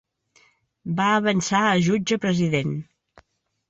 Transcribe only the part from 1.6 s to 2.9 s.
a Jutge President.